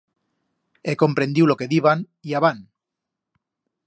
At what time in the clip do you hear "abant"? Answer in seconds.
2.39-2.63